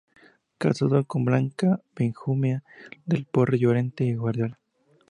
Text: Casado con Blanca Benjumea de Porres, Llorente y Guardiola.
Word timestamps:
Casado 0.57 1.05
con 1.05 1.25
Blanca 1.25 1.79
Benjumea 1.95 2.63
de 3.05 3.23
Porres, 3.31 3.61
Llorente 3.61 4.03
y 4.03 4.15
Guardiola. 4.15 4.59